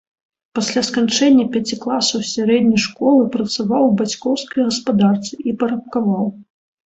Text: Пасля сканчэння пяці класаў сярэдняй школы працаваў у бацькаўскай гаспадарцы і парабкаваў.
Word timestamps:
Пасля 0.57 0.81
сканчэння 0.87 1.43
пяці 1.55 1.75
класаў 1.83 2.23
сярэдняй 2.29 2.81
школы 2.85 3.27
працаваў 3.37 3.83
у 3.89 3.93
бацькаўскай 4.01 4.61
гаспадарцы 4.69 5.33
і 5.51 5.55
парабкаваў. 5.63 6.25